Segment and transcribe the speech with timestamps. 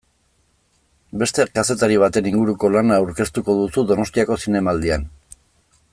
[1.23, 5.07] Beste kazetari baten inguruko lana aurkeztuko duzu Donostiako Zinemaldian.